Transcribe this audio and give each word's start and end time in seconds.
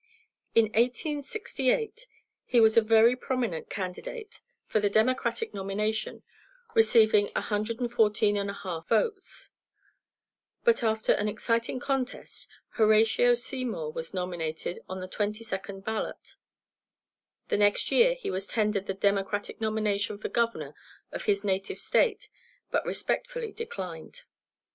In 0.55 0.63
1868 0.73 2.07
he 2.47 2.59
was 2.59 2.75
a 2.75 2.81
very 2.81 3.15
prominent 3.15 3.69
candidate 3.69 4.41
for 4.65 4.79
the 4.79 4.89
Democratic 4.89 5.53
nomination, 5.53 6.23
receiving 6.73 7.27
114 7.35 8.35
1/2 8.37 8.87
votes, 8.87 9.51
but 10.63 10.81
after 10.81 11.13
an 11.13 11.27
exciting 11.27 11.79
contest, 11.79 12.47
Horatio 12.69 13.35
Seymour 13.35 13.91
was 13.91 14.11
nominated 14.11 14.79
on 14.89 15.01
the 15.01 15.07
22nd 15.07 15.83
ballot. 15.83 16.35
The 17.49 17.57
next 17.57 17.91
year 17.91 18.15
he 18.15 18.31
was 18.31 18.47
tendered 18.47 18.87
the 18.87 18.95
Democratic 18.95 19.61
nomination 19.61 20.17
for 20.17 20.29
Governor 20.29 20.73
of 21.11 21.25
his 21.25 21.43
native 21.43 21.77
State, 21.77 22.27
but 22.71 22.83
respectfully 22.87 23.51
declined. 23.51 24.23